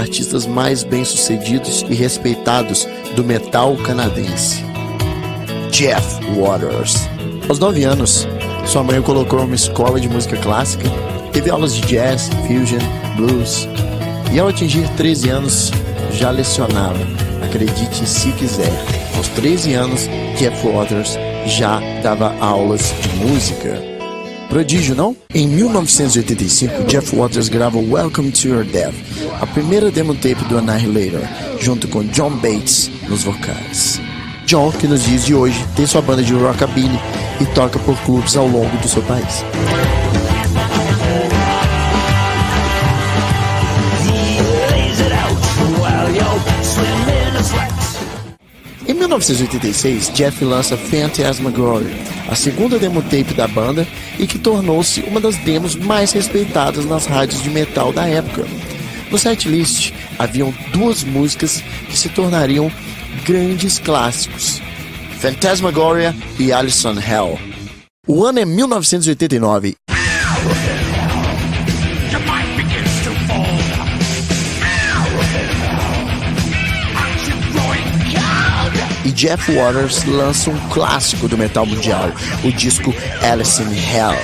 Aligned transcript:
artistas 0.00 0.46
mais 0.46 0.82
bem-sucedidos 0.82 1.84
e 1.88 1.94
respeitados 1.94 2.88
do 3.14 3.22
metal 3.22 3.76
canadense. 3.76 4.64
Jeff 5.70 6.04
Waters. 6.34 7.08
Aos 7.48 7.58
9 7.58 7.84
anos, 7.84 8.26
sua 8.66 8.82
mãe 8.82 8.98
o 8.98 9.02
colocou 9.02 9.40
em 9.40 9.44
uma 9.44 9.54
escola 9.54 10.00
de 10.00 10.08
música 10.08 10.36
clássica, 10.36 10.88
teve 11.32 11.50
aulas 11.50 11.74
de 11.74 11.82
jazz, 11.82 12.28
fusion, 12.46 12.80
blues, 13.16 13.68
e 14.32 14.38
ao 14.38 14.48
atingir 14.48 14.88
13 14.96 15.28
anos 15.28 15.70
já 16.12 16.30
lecionava, 16.30 16.98
acredite 17.44 18.06
se 18.06 18.32
quiser. 18.32 18.72
Aos 19.16 19.28
13 19.28 19.74
anos, 19.74 20.08
Jeff 20.36 20.66
Waters 20.66 21.18
já 21.46 21.80
dava 22.02 22.34
aulas 22.40 22.94
de 23.00 23.26
música. 23.26 23.89
Prodígio, 24.50 24.96
não? 24.96 25.16
Em 25.32 25.46
1985, 25.46 26.82
Jeff 26.88 27.14
Waters 27.14 27.48
grava 27.48 27.78
Welcome 27.78 28.32
to 28.32 28.48
Your 28.48 28.64
Death, 28.64 28.94
a 29.40 29.46
primeira 29.46 29.92
demo 29.92 30.12
tape 30.12 30.44
do 30.48 30.58
Annihilator, 30.58 31.22
junto 31.60 31.86
com 31.86 32.02
John 32.02 32.30
Bates 32.30 32.90
nos 33.08 33.22
vocais. 33.22 34.00
John, 34.46 34.72
que 34.72 34.88
nos 34.88 35.04
dias 35.04 35.24
de 35.24 35.36
hoje 35.36 35.64
tem 35.76 35.86
sua 35.86 36.02
banda 36.02 36.24
de 36.24 36.34
rockabilly 36.34 36.98
e 37.40 37.46
toca 37.54 37.78
por 37.78 37.96
clubes 38.00 38.36
ao 38.36 38.48
longo 38.48 38.76
do 38.78 38.88
seu 38.88 39.02
país. 39.02 39.44
1986, 49.10 50.12
Jeff 50.14 50.44
lança 50.44 50.76
Phantasmagoria, 50.76 51.90
a 52.28 52.36
segunda 52.36 52.78
demo 52.78 53.02
tape 53.02 53.34
da 53.34 53.48
banda 53.48 53.84
e 54.20 54.26
que 54.26 54.38
tornou-se 54.38 55.00
uma 55.00 55.20
das 55.20 55.36
demos 55.38 55.74
mais 55.74 56.12
respeitadas 56.12 56.84
nas 56.84 57.06
rádios 57.06 57.42
de 57.42 57.50
metal 57.50 57.92
da 57.92 58.06
época. 58.06 58.46
No 59.10 59.18
setlist 59.18 59.92
haviam 60.16 60.54
duas 60.72 61.02
músicas 61.02 61.60
que 61.88 61.98
se 61.98 62.08
tornariam 62.10 62.70
grandes 63.24 63.80
clássicos: 63.80 64.62
Phantasmagoria 65.18 66.14
e 66.38 66.52
Alison 66.52 66.94
Hell. 66.94 67.36
O 68.06 68.24
ano 68.24 68.38
é 68.38 68.44
1989 68.44 69.74
Jeff 79.20 79.52
Waters 79.52 80.02
lança 80.04 80.48
um 80.48 80.58
clássico 80.70 81.28
do 81.28 81.36
metal 81.36 81.66
mundial, 81.66 82.10
o 82.42 82.50
disco 82.50 82.94
Alice 83.20 83.62
in 83.62 83.66
Hell. 83.66 84.16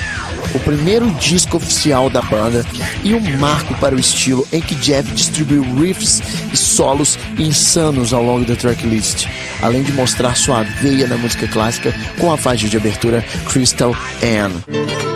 O 0.54 0.60
primeiro 0.60 1.10
disco 1.20 1.58
oficial 1.58 2.08
da 2.08 2.22
banda 2.22 2.64
e 3.04 3.12
um 3.12 3.20
marco 3.36 3.74
para 3.74 3.94
o 3.94 4.00
estilo 4.00 4.48
em 4.50 4.62
que 4.62 4.74
Jeff 4.76 5.12
distribuiu 5.12 5.62
riffs 5.78 6.22
e 6.50 6.56
solos 6.56 7.18
insanos 7.38 8.14
ao 8.14 8.22
longo 8.22 8.46
da 8.46 8.56
tracklist, 8.56 9.26
além 9.60 9.82
de 9.82 9.92
mostrar 9.92 10.34
sua 10.34 10.62
veia 10.62 11.06
na 11.06 11.18
música 11.18 11.46
clássica 11.46 11.94
com 12.18 12.32
a 12.32 12.38
faixa 12.38 12.66
de 12.66 12.78
abertura 12.78 13.22
Crystal 13.52 13.94
Anne. 14.22 15.15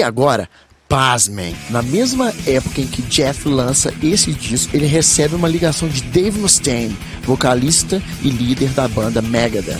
E 0.00 0.02
agora, 0.02 0.48
pasmem, 0.88 1.54
na 1.68 1.82
mesma 1.82 2.32
época 2.46 2.80
em 2.80 2.86
que 2.86 3.02
Jeff 3.02 3.46
lança 3.46 3.92
esse 4.02 4.32
disco, 4.32 4.74
ele 4.74 4.86
recebe 4.86 5.34
uma 5.34 5.46
ligação 5.46 5.86
de 5.90 6.00
Dave 6.04 6.40
Mustaine, 6.40 6.96
vocalista 7.22 8.02
e 8.22 8.30
líder 8.30 8.70
da 8.70 8.88
banda 8.88 9.20
Megadeth, 9.20 9.78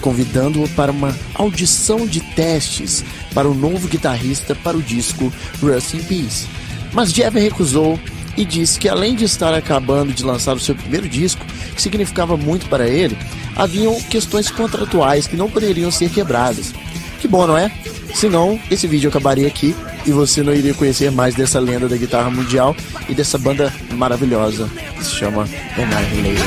convidando-o 0.00 0.68
para 0.70 0.90
uma 0.90 1.16
audição 1.36 2.04
de 2.08 2.20
testes 2.34 3.04
para 3.32 3.48
o 3.48 3.54
novo 3.54 3.86
guitarrista 3.86 4.52
para 4.52 4.76
o 4.76 4.82
disco 4.82 5.32
Rust 5.62 5.94
in 5.94 6.02
Peace. 6.02 6.48
Mas 6.92 7.12
Jeff 7.12 7.38
recusou 7.38 7.96
e 8.36 8.44
disse 8.44 8.80
que 8.80 8.88
além 8.88 9.14
de 9.14 9.26
estar 9.26 9.54
acabando 9.54 10.12
de 10.12 10.24
lançar 10.24 10.56
o 10.56 10.60
seu 10.60 10.74
primeiro 10.74 11.08
disco, 11.08 11.46
que 11.72 11.80
significava 11.80 12.36
muito 12.36 12.66
para 12.66 12.88
ele, 12.88 13.16
haviam 13.54 13.94
questões 14.02 14.50
contratuais 14.50 15.28
que 15.28 15.36
não 15.36 15.48
poderiam 15.48 15.92
ser 15.92 16.10
quebradas. 16.10 16.74
Que 17.22 17.28
bom, 17.28 17.46
não 17.46 17.56
é? 17.56 17.70
Senão, 18.16 18.60
esse 18.68 18.88
vídeo 18.88 19.08
acabaria 19.08 19.46
aqui 19.46 19.76
e 20.04 20.10
você 20.10 20.42
não 20.42 20.52
iria 20.52 20.74
conhecer 20.74 21.08
mais 21.12 21.36
dessa 21.36 21.60
lenda 21.60 21.88
da 21.88 21.96
guitarra 21.96 22.28
mundial 22.28 22.74
e 23.08 23.14
dessa 23.14 23.38
banda 23.38 23.72
maravilhosa 23.92 24.68
que 24.96 25.04
se 25.04 25.14
chama 25.14 25.48
Annihilator. 25.76 26.42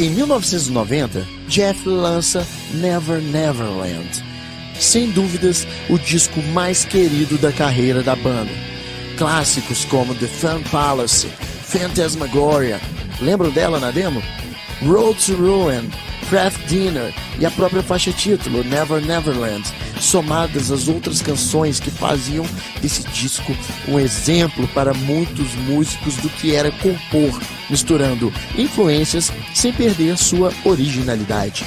Em 0.00 0.08
1990, 0.08 1.26
Jeff 1.48 1.86
lança 1.86 2.46
Never 2.72 3.20
Neverland. 3.20 4.24
Sem 4.80 5.10
dúvidas, 5.10 5.68
o 5.90 5.98
disco 5.98 6.42
mais 6.54 6.86
querido 6.86 7.36
da 7.36 7.52
carreira 7.52 8.02
da 8.02 8.16
banda. 8.16 8.52
Clássicos 9.18 9.84
como 9.84 10.14
The 10.14 10.26
Fun 10.26 10.62
Palace, 10.70 11.28
Phantasmagoria, 11.66 12.80
lembram 13.20 13.50
dela 13.50 13.78
na 13.78 13.90
demo? 13.90 14.22
Road 14.82 15.18
to 15.24 15.34
Ruin, 15.34 15.90
Craft 16.28 16.66
Dinner 16.66 17.14
e 17.38 17.46
a 17.46 17.50
própria 17.50 17.82
faixa 17.82 18.12
título 18.12 18.62
Never 18.64 19.00
Neverland, 19.04 19.64
somadas 20.00 20.70
às 20.70 20.88
outras 20.88 21.22
canções 21.22 21.80
que 21.80 21.90
faziam 21.90 22.44
desse 22.80 23.02
disco 23.08 23.56
um 23.88 23.98
exemplo 23.98 24.68
para 24.68 24.92
muitos 24.92 25.54
músicos 25.54 26.16
do 26.16 26.28
que 26.28 26.54
era 26.54 26.70
compor, 26.70 27.40
misturando 27.70 28.32
influências 28.56 29.32
sem 29.54 29.72
perder 29.72 30.18
sua 30.18 30.52
originalidade. 30.64 31.64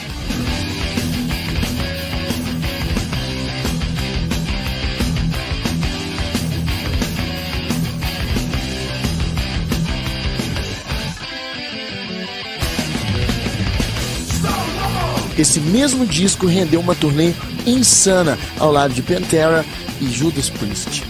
Esse 15.40 15.62
mesmo 15.62 16.06
disco 16.06 16.46
rendeu 16.46 16.82
uma 16.82 16.94
turnê 16.94 17.34
insana 17.66 18.38
ao 18.60 18.74
lado 18.74 18.94
de 18.94 19.02
Pantera 19.02 19.66
e 20.02 20.06
Judas 20.06 20.50
Priest. 20.50 21.02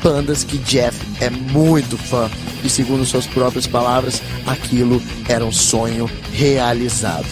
Bandas 0.00 0.44
que 0.44 0.58
Jeff 0.58 0.96
é 1.20 1.28
muito 1.28 1.98
fã 1.98 2.30
e, 2.62 2.68
segundo 2.68 3.04
suas 3.04 3.26
próprias 3.26 3.66
palavras, 3.66 4.22
aquilo 4.46 5.02
era 5.28 5.44
um 5.44 5.50
sonho 5.50 6.08
realizado. 6.32 7.26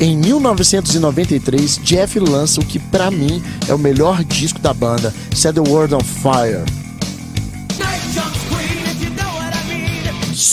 Em 0.00 0.16
1993, 0.16 1.78
Jeff 1.84 2.18
lança 2.18 2.60
o 2.60 2.66
que 2.66 2.80
para 2.80 3.12
mim 3.12 3.40
é 3.68 3.74
o 3.74 3.78
melhor 3.78 4.24
disco 4.24 4.58
da 4.58 4.74
banda, 4.74 5.14
Set 5.32 5.54
the 5.54 5.60
World 5.60 5.94
on 5.94 6.00
Fire. 6.00 6.83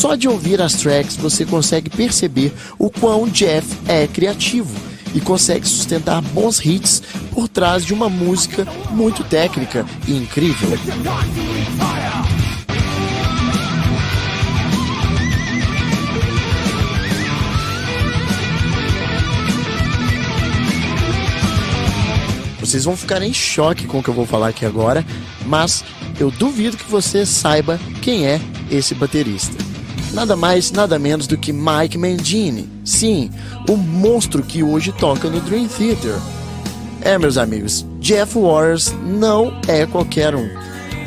Só 0.01 0.15
de 0.15 0.27
ouvir 0.27 0.59
as 0.59 0.73
tracks 0.73 1.15
você 1.15 1.45
consegue 1.45 1.87
perceber 1.87 2.51
o 2.79 2.89
quão 2.89 3.29
Jeff 3.29 3.67
é 3.87 4.07
criativo 4.07 4.75
e 5.13 5.21
consegue 5.21 5.69
sustentar 5.69 6.23
bons 6.23 6.59
hits 6.65 7.03
por 7.29 7.47
trás 7.47 7.85
de 7.85 7.93
uma 7.93 8.09
música 8.09 8.65
muito 8.89 9.23
técnica 9.23 9.85
e 10.07 10.17
incrível. 10.17 10.69
Vocês 22.59 22.85
vão 22.85 22.97
ficar 22.97 23.21
em 23.21 23.31
choque 23.31 23.85
com 23.85 23.99
o 23.99 24.03
que 24.03 24.09
eu 24.09 24.15
vou 24.15 24.25
falar 24.25 24.47
aqui 24.47 24.65
agora, 24.65 25.05
mas 25.45 25.85
eu 26.19 26.31
duvido 26.31 26.75
que 26.75 26.89
você 26.89 27.23
saiba 27.23 27.79
quem 28.01 28.25
é 28.25 28.41
esse 28.71 28.95
baterista 28.95 29.60
nada 30.13 30.35
mais, 30.35 30.71
nada 30.71 30.99
menos 30.99 31.27
do 31.27 31.37
que 31.37 31.53
Mike 31.53 31.97
Mangini. 31.97 32.69
Sim, 32.83 33.29
o 33.67 33.75
monstro 33.75 34.43
que 34.43 34.63
hoje 34.63 34.91
toca 34.91 35.29
no 35.29 35.39
Dream 35.41 35.67
Theater. 35.67 36.15
É, 37.01 37.17
meus 37.17 37.37
amigos, 37.37 37.85
Jeff 37.99 38.37
Waters 38.37 38.93
não 39.03 39.53
é 39.67 39.85
qualquer 39.85 40.35
um. 40.35 40.47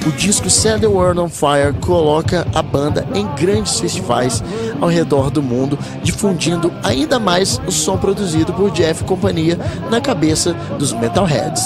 O 0.07 0.13
disco 0.13 0.51
Set 0.51 0.81
the 0.81 0.87
World 0.87 1.19
on 1.19 1.29
Fire 1.31 1.73
coloca 1.81 2.47
a 2.55 2.61
banda 2.61 3.07
em 3.15 3.27
grandes 3.37 3.81
festivais 3.81 4.45
ao 4.79 4.89
redor 4.89 5.31
do 5.31 5.43
mundo, 5.43 5.79
difundindo 6.03 6.71
ainda 6.83 7.19
mais 7.19 7.59
o 7.67 7.73
som 7.73 7.97
produzido 7.97 8.53
por 8.53 8.71
Jeff 8.71 9.03
e 9.03 9.07
companhia 9.07 9.59
na 9.91 10.01
cabeça 10.03 10.53
dos 10.79 10.93
metalheads. 10.93 11.63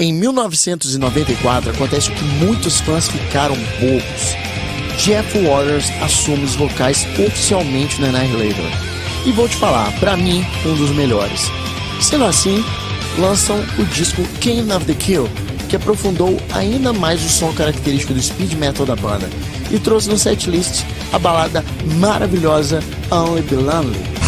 Em 0.00 0.12
1994 0.12 1.72
acontece 1.72 2.08
o 2.08 2.14
que 2.14 2.22
muitos 2.22 2.80
fãs 2.80 3.08
ficaram 3.08 3.56
bobos. 3.80 4.36
Jeff 4.96 5.36
Waters 5.40 5.90
assume 6.00 6.44
os 6.44 6.54
vocais 6.54 7.04
oficialmente 7.18 8.00
no 8.00 8.06
Annihilator. 8.06 8.70
E 9.26 9.32
vou 9.32 9.48
te 9.48 9.56
falar, 9.56 9.90
para 9.98 10.16
mim, 10.16 10.46
um 10.64 10.76
dos 10.76 10.90
melhores. 10.90 11.50
Sendo 12.00 12.26
assim, 12.26 12.64
lançam 13.18 13.58
o 13.76 13.84
disco 13.86 14.22
King 14.40 14.72
of 14.72 14.86
the 14.86 14.94
Kill, 14.94 15.28
que 15.68 15.74
aprofundou 15.74 16.36
ainda 16.54 16.92
mais 16.92 17.24
o 17.24 17.28
som 17.28 17.52
característico 17.52 18.14
do 18.14 18.22
speed 18.22 18.52
metal 18.52 18.86
da 18.86 18.94
banda 18.94 19.28
e 19.68 19.80
trouxe 19.80 20.08
no 20.08 20.16
setlist 20.16 20.84
a 21.12 21.18
balada 21.18 21.64
maravilhosa 21.98 22.80
Only 23.10 23.42
Be 23.42 23.56
Lonely. 23.56 24.18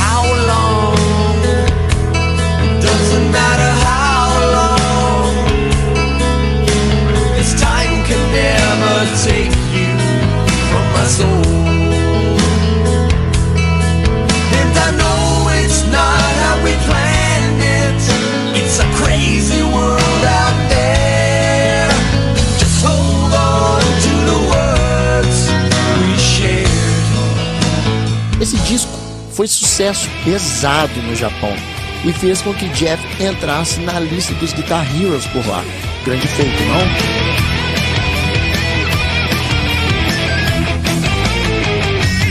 Sucesso 29.81 30.11
pesado 30.23 31.00
no 31.03 31.17
Japão 31.17 31.56
e 32.05 32.12
fez 32.12 32.43
com 32.43 32.53
que 32.53 32.69
Jeff 32.69 33.03
entrasse 33.23 33.81
na 33.81 33.99
lista 33.99 34.35
dos 34.35 34.53
Guitar 34.53 34.87
Heroes 34.94 35.25
por 35.29 35.47
lá. 35.47 35.65
Grande 36.05 36.29
feito, 36.29 36.62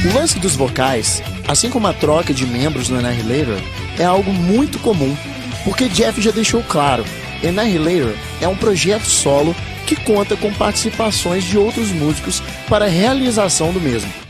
não? 0.03 0.11
O 0.11 0.13
lance 0.13 0.37
dos 0.37 0.55
vocais, 0.55 1.23
assim 1.47 1.71
como 1.71 1.87
a 1.87 1.93
troca 1.93 2.35
de 2.35 2.45
membros 2.45 2.87
no 2.87 2.99
Annihilator, 2.99 3.59
é 3.97 4.03
algo 4.03 4.31
muito 4.31 4.77
comum, 4.77 5.17
porque 5.63 5.89
Jeff 5.89 6.21
já 6.21 6.29
deixou 6.29 6.61
claro, 6.61 7.03
Annihilator 7.43 8.13
é 8.39 8.47
um 8.47 8.55
projeto 8.55 9.07
solo 9.07 9.55
que 9.87 9.95
conta 9.95 10.37
com 10.37 10.53
participações 10.53 11.43
de 11.45 11.57
outros 11.57 11.89
músicos 11.89 12.43
para 12.67 12.85
a 12.85 12.89
realização 12.89 13.73
do 13.73 13.81
mesmo. 13.81 14.28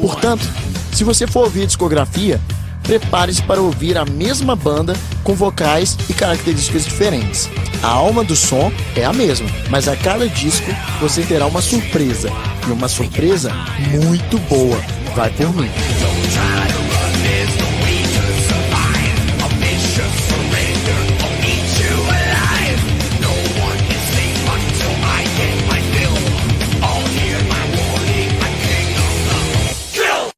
Portanto, 0.00 0.46
se 0.92 1.04
você 1.04 1.26
for 1.26 1.44
ouvir 1.44 1.62
a 1.62 1.66
discografia, 1.66 2.40
prepare-se 2.82 3.42
para 3.42 3.60
ouvir 3.60 3.98
a 3.98 4.04
mesma 4.04 4.54
banda 4.54 4.94
com 5.24 5.34
vocais 5.34 5.96
e 6.08 6.14
características 6.14 6.84
diferentes. 6.84 7.50
A 7.82 7.88
alma 7.88 8.24
do 8.24 8.36
som 8.36 8.72
é 8.94 9.04
a 9.04 9.12
mesma, 9.12 9.48
mas 9.68 9.88
a 9.88 9.96
cada 9.96 10.28
disco 10.28 10.70
você 11.00 11.22
terá 11.22 11.46
uma 11.46 11.60
surpresa, 11.60 12.30
e 12.66 12.70
uma 12.70 12.88
surpresa 12.88 13.52
muito 13.90 14.38
boa. 14.48 14.78
Vai 15.14 15.30
por 15.30 15.54
mim. 15.54 15.70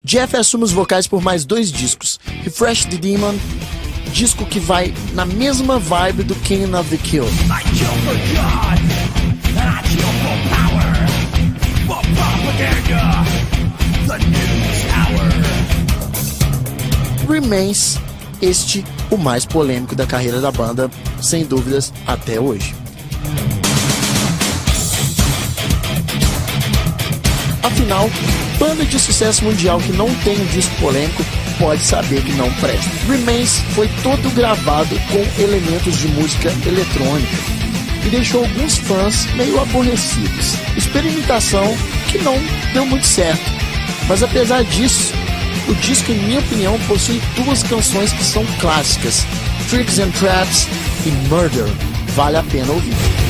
Jeff 0.08 0.34
assume 0.34 0.64
os 0.64 0.72
vocais 0.72 1.06
por 1.06 1.20
mais 1.20 1.44
dois 1.44 1.70
discos: 1.70 2.18
Refresh 2.42 2.86
the 2.86 2.96
Demon, 2.96 3.34
disco 4.10 4.46
que 4.46 4.58
vai 4.58 4.94
na 5.12 5.26
mesma 5.26 5.78
vibe 5.78 6.22
do 6.22 6.34
King 6.36 6.74
of 6.74 6.88
the 6.88 6.96
Kill. 6.96 7.26
Remains, 17.28 17.98
este 18.40 18.82
o 19.10 19.18
mais 19.18 19.44
polêmico 19.44 19.94
da 19.94 20.06
carreira 20.06 20.40
da 20.40 20.50
banda, 20.50 20.90
sem 21.20 21.44
dúvidas, 21.44 21.92
até 22.06 22.40
hoje. 22.40 22.74
Afinal, 27.62 28.10
banda 28.58 28.84
de 28.84 28.98
sucesso 28.98 29.44
mundial 29.44 29.78
que 29.80 29.92
não 29.92 30.12
tem 30.16 30.40
um 30.40 30.46
disco 30.46 30.74
polêmico 30.76 31.24
pode 31.58 31.82
saber 31.82 32.22
que 32.22 32.32
não 32.32 32.50
presta. 32.54 32.90
Remains 33.08 33.58
foi 33.74 33.88
todo 34.02 34.34
gravado 34.34 34.94
com 35.10 35.42
elementos 35.42 35.98
de 35.98 36.08
música 36.08 36.52
eletrônica 36.66 37.36
e 38.04 38.08
deixou 38.10 38.44
alguns 38.44 38.78
fãs 38.78 39.26
meio 39.34 39.60
aborrecidos. 39.60 40.54
Experimentação 40.76 41.76
que 42.10 42.18
não 42.18 42.38
deu 42.72 42.86
muito 42.86 43.06
certo. 43.06 43.50
Mas 44.08 44.22
apesar 44.22 44.64
disso, 44.64 45.12
o 45.68 45.74
disco, 45.74 46.10
em 46.10 46.18
minha 46.18 46.40
opinião, 46.40 46.78
possui 46.86 47.20
duas 47.36 47.62
canções 47.62 48.12
que 48.12 48.24
são 48.24 48.44
clássicas: 48.58 49.26
Tricks 49.68 49.98
and 49.98 50.10
Traps 50.12 50.66
e 51.04 51.10
Murder. 51.28 51.66
Vale 52.14 52.38
a 52.38 52.42
pena 52.42 52.72
ouvir. 52.72 53.27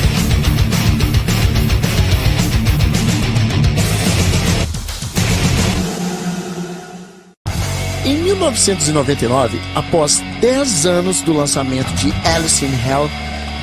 1999, 8.29 9.59
após 9.73 10.21
10 10.39 10.85
anos 10.85 11.21
do 11.21 11.33
lançamento 11.33 11.91
de 11.95 12.13
Alice 12.27 12.63
in 12.63 12.71
Hell, 12.87 13.09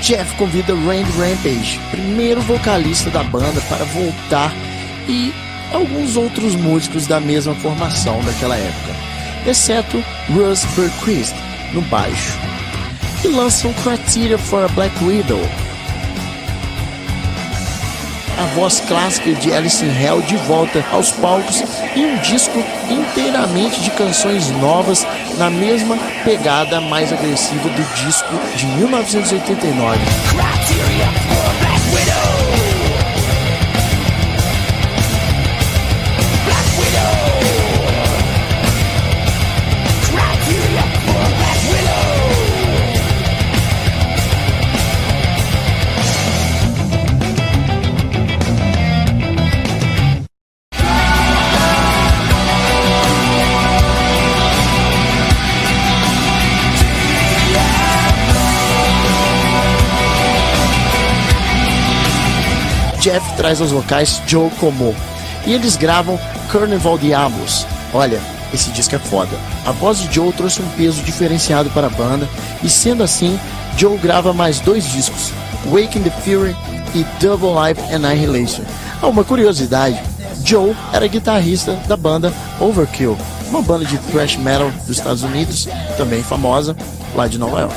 Jeff 0.00 0.34
convida 0.36 0.74
Randy 0.74 1.10
Rampage, 1.12 1.80
primeiro 1.90 2.40
vocalista 2.42 3.08
da 3.10 3.22
banda, 3.22 3.60
para 3.68 3.84
voltar 3.84 4.52
e 5.08 5.32
alguns 5.72 6.16
outros 6.16 6.56
músicos 6.56 7.06
da 7.06 7.20
mesma 7.20 7.54
formação 7.56 8.20
daquela 8.24 8.56
época, 8.56 8.96
exceto 9.46 10.02
Russ 10.30 10.64
Berquist 10.76 11.34
no 11.72 11.82
baixo, 11.82 12.36
e 13.24 13.28
lançam 13.28 13.72
Criteria 13.74 14.36
for 14.36 14.64
a 14.64 14.68
Black 14.68 14.92
Widow, 15.04 15.40
a 18.38 18.44
voz 18.54 18.80
clássica 18.80 19.32
de 19.32 19.52
Alice 19.52 19.84
in 19.84 19.90
Hell 19.90 20.20
de 20.22 20.36
volta 20.36 20.84
aos 20.92 21.10
palcos 21.12 21.62
e 21.94 22.04
um 22.04 22.16
disco 22.18 22.62
inteiramente 22.90 23.80
de 23.80 23.90
canções 23.90 24.50
novas 24.50 25.06
na 25.38 25.50
mesma 25.50 25.96
pegada 26.24 26.80
mais 26.80 27.12
agressiva 27.12 27.68
do 27.68 28.04
disco 28.04 28.34
de 28.56 28.66
1989. 28.66 29.98
Jeff 63.06 63.36
traz 63.36 63.60
aos 63.60 63.70
vocais 63.70 64.20
Joe 64.26 64.50
Como 64.58 64.92
e 65.46 65.52
eles 65.52 65.76
gravam 65.76 66.18
Carnival 66.50 66.98
Diablos. 66.98 67.64
Olha, 67.94 68.20
esse 68.52 68.72
disco 68.72 68.96
é 68.96 68.98
foda. 68.98 69.30
A 69.64 69.70
voz 69.70 70.00
de 70.00 70.12
Joe 70.12 70.32
trouxe 70.32 70.60
um 70.60 70.68
peso 70.70 71.00
diferenciado 71.04 71.70
para 71.70 71.86
a 71.86 71.90
banda 71.90 72.28
e 72.64 72.68
sendo 72.68 73.04
assim, 73.04 73.38
Joe 73.76 73.96
grava 73.96 74.32
mais 74.32 74.58
dois 74.58 74.90
discos, 74.90 75.30
Waking 75.66 76.02
the 76.02 76.10
Fury 76.10 76.56
e 76.96 77.06
Double 77.20 77.50
Life 77.50 77.80
Annihilation. 77.94 78.64
Ah, 79.00 79.06
uma 79.06 79.22
curiosidade, 79.22 80.02
Joe 80.44 80.74
era 80.92 81.06
guitarrista 81.06 81.78
da 81.86 81.96
banda 81.96 82.34
Overkill, 82.58 83.16
uma 83.50 83.62
banda 83.62 83.84
de 83.84 83.98
thrash 83.98 84.36
metal 84.36 84.72
dos 84.84 84.98
Estados 84.98 85.22
Unidos, 85.22 85.68
também 85.96 86.24
famosa 86.24 86.76
lá 87.14 87.28
de 87.28 87.38
Nova 87.38 87.60
York. 87.60 87.76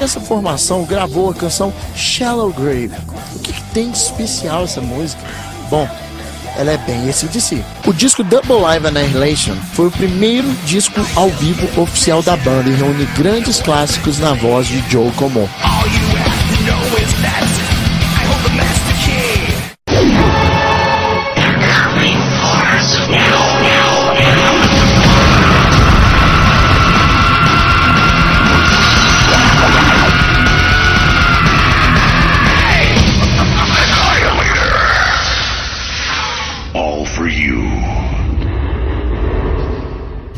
Essa 0.00 0.20
formação 0.20 0.84
gravou 0.84 1.30
a 1.30 1.34
canção 1.34 1.72
Shallow 1.94 2.52
Grave. 2.52 2.92
O 3.34 3.38
que, 3.38 3.52
que 3.52 3.62
tem 3.74 3.90
de 3.90 3.98
especial 3.98 4.64
essa 4.64 4.80
música? 4.80 5.22
Bom, 5.68 5.88
ela 6.56 6.72
é 6.72 6.78
bem 6.78 7.08
esse 7.08 7.26
de 7.28 7.40
si. 7.40 7.64
O 7.86 7.92
disco 7.92 8.24
Double 8.24 8.60
Live 8.60 8.86
Annihilation 8.86 9.54
foi 9.72 9.86
o 9.86 9.90
primeiro 9.90 10.48
disco 10.64 11.00
ao 11.14 11.28
vivo 11.30 11.80
oficial 11.80 12.22
da 12.22 12.36
banda 12.36 12.68
e 12.68 12.74
reúne 12.74 13.06
grandes 13.16 13.60
clássicos 13.60 14.18
na 14.18 14.34
voz 14.34 14.66
de 14.66 14.78
Joe 14.90 15.10
Comeau. 15.12 15.48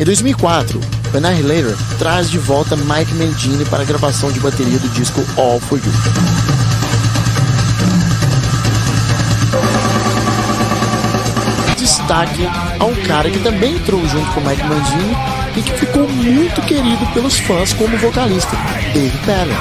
Em 0.02 0.04
2004, 0.04 0.80
o 1.14 1.16
Annihilator 1.16 1.76
traz 1.96 2.28
de 2.28 2.36
volta 2.36 2.74
Mike 2.74 3.14
Mangini 3.14 3.64
para 3.66 3.82
a 3.82 3.84
gravação 3.84 4.32
de 4.32 4.40
bateria 4.40 4.76
do 4.76 4.88
disco 4.88 5.24
All 5.36 5.60
For 5.60 5.78
You. 5.78 5.92
Destaque 11.76 12.48
a 12.80 12.84
um 12.84 12.96
cara 13.06 13.30
que 13.30 13.38
também 13.38 13.76
entrou 13.76 14.04
junto 14.08 14.28
com 14.32 14.40
Mike 14.40 14.64
Mangini 14.64 15.16
e 15.56 15.62
que 15.62 15.72
ficou 15.72 16.08
muito 16.08 16.60
querido 16.62 17.06
pelos 17.14 17.38
fãs 17.38 17.72
como 17.72 17.96
vocalista, 17.98 18.56
Dave 18.92 19.16
Pellen. 19.18 19.56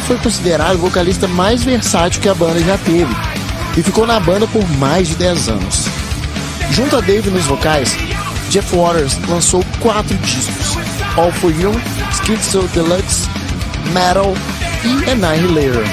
Dave 0.00 0.06
foi 0.06 0.18
considerado 0.18 0.76
o 0.76 0.78
vocalista 0.78 1.28
mais 1.28 1.62
versátil 1.62 2.20
que 2.20 2.28
a 2.28 2.34
banda 2.34 2.60
já 2.60 2.78
teve 2.78 3.14
e 3.76 3.82
ficou 3.82 4.06
na 4.06 4.18
banda 4.18 4.46
por 4.46 4.66
mais 4.78 5.08
de 5.08 5.14
10 5.16 5.48
anos. 5.48 5.86
Junto 6.70 6.96
a 6.96 7.00
Dave 7.00 7.30
nos 7.30 7.44
vocais, 7.44 7.96
Jeff 8.48 8.74
Waters 8.74 9.18
lançou 9.28 9.64
quatro 9.80 10.16
discos: 10.18 10.76
All 11.16 11.32
For 11.32 11.50
You, 11.50 11.72
Schizo 12.12 12.62
Deluxe, 12.72 13.28
Metal 13.92 14.34
e 14.84 15.10
Annihilator. 15.10 15.84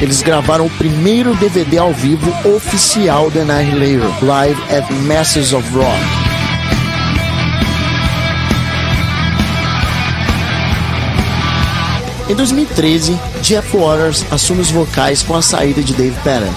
Eles 0.00 0.22
gravaram 0.22 0.66
o 0.66 0.70
primeiro 0.70 1.34
DVD 1.36 1.78
ao 1.78 1.92
vivo 1.92 2.32
oficial 2.48 3.30
de 3.30 3.40
Annihilator, 3.40 4.24
Live 4.24 4.62
at 4.72 4.90
Masters 5.06 5.52
of 5.52 5.68
Rock. 5.74 6.25
Em 12.28 12.34
2013, 12.34 13.16
Jeff 13.40 13.76
Waters 13.76 14.24
assume 14.32 14.60
os 14.60 14.70
vocais 14.70 15.22
com 15.22 15.36
a 15.36 15.42
saída 15.42 15.80
de 15.80 15.94
Dave 15.94 16.16
Patton. 16.24 16.52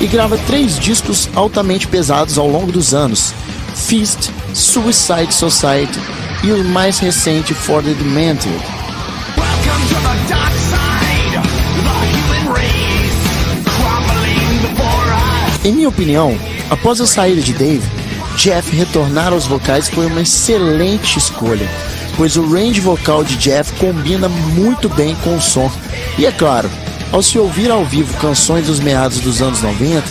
E 0.00 0.06
grava 0.06 0.38
três 0.38 0.78
discos 0.78 1.28
altamente 1.34 1.86
pesados 1.86 2.38
ao 2.38 2.48
longo 2.48 2.72
dos 2.72 2.94
anos: 2.94 3.34
Feast, 3.74 4.30
Suicide 4.54 5.34
Society 5.34 6.00
e 6.42 6.52
o 6.52 6.64
mais 6.64 6.98
recente 6.98 7.52
For 7.52 7.82
the 7.82 7.92
Demented. 7.92 8.54
Em 15.62 15.72
minha 15.72 15.90
opinião, 15.90 16.34
após 16.70 17.02
a 17.02 17.06
saída 17.06 17.42
de 17.42 17.52
Dave, 17.52 17.99
Jeff 18.36 18.74
retornar 18.74 19.32
aos 19.32 19.46
vocais 19.46 19.88
foi 19.88 20.06
uma 20.06 20.22
excelente 20.22 21.18
escolha, 21.18 21.68
pois 22.16 22.36
o 22.36 22.46
range 22.46 22.80
vocal 22.80 23.22
de 23.24 23.36
Jeff 23.36 23.72
combina 23.74 24.28
muito 24.28 24.88
bem 24.88 25.14
com 25.16 25.36
o 25.36 25.40
som. 25.40 25.70
E 26.18 26.26
é 26.26 26.32
claro, 26.32 26.70
ao 27.12 27.22
se 27.22 27.38
ouvir 27.38 27.70
ao 27.70 27.84
vivo 27.84 28.16
canções 28.18 28.66
dos 28.66 28.80
meados 28.80 29.18
dos 29.20 29.42
anos 29.42 29.62
90, 29.62 30.02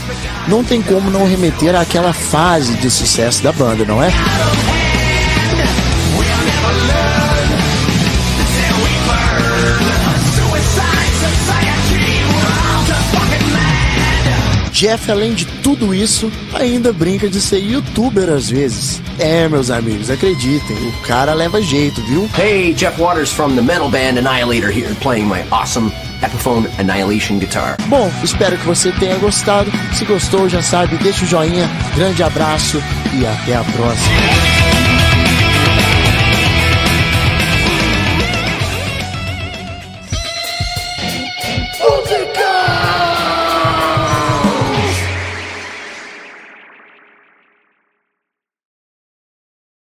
não 0.47 0.63
tem 0.63 0.81
como 0.81 1.09
não 1.09 1.27
remeter 1.27 1.75
àquela 1.75 2.13
fase 2.13 2.73
de 2.75 2.89
sucesso 2.89 3.41
da 3.41 3.51
banda, 3.51 3.85
não 3.85 4.03
é? 4.03 4.11
Jeff, 14.79 15.11
além 15.11 15.33
de 15.33 15.45
tudo 15.45 15.93
isso, 15.93 16.31
ainda 16.53 16.93
brinca 16.93 17.27
de 17.27 17.41
ser 17.41 17.57
youtuber 17.57 18.29
às 18.29 18.49
vezes. 18.49 19.01
É, 19.19 19.45
meus 19.49 19.69
amigos, 19.69 20.09
acreditem, 20.09 20.77
o 20.77 20.91
cara 21.05 21.33
leva 21.33 21.61
jeito, 21.61 22.01
viu? 22.03 22.29
Hey, 22.39 22.73
Jeff 22.73 22.97
Waters 22.97 23.29
from 23.29 23.55
the 23.55 23.61
metal 23.61 23.89
band 23.89 24.17
Annihilator 24.17 24.71
here, 24.71 24.95
playing 25.01 25.25
my 25.25 25.43
awesome 25.51 25.91
Epiphone 26.23 26.69
Annihilation 26.77 27.39
Guitar. 27.39 27.75
Bom, 27.87 28.09
espero 28.23 28.57
que 28.57 28.65
você 28.65 28.89
tenha 28.93 29.17
gostado. 29.17 29.69
Se 29.91 30.05
gostou, 30.05 30.47
já 30.47 30.61
sabe, 30.61 30.95
deixa 30.99 31.25
o 31.25 31.27
joinha. 31.27 31.69
Grande 31.93 32.23
abraço 32.23 32.81
e 33.19 33.27
até 33.27 33.57
a 33.57 33.63
próxima. 33.65 34.68